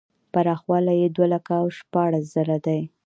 پراخوالی 0.33 0.95
یې 1.01 1.07
دوه 1.15 1.27
لکه 1.33 1.51
او 1.61 1.67
شپاړس 1.77 2.25
زره 2.35 2.57
دی. 2.65 2.81